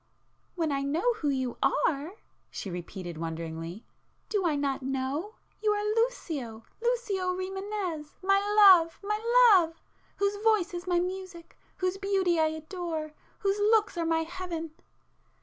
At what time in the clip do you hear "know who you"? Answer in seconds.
0.81-1.59